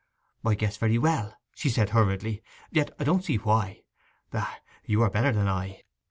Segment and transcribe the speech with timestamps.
[0.43, 2.41] 'I guess very well,' she said hurriedly.
[2.71, 3.83] 'Yet I don't see why.
[4.33, 5.83] Ah, you are better than I!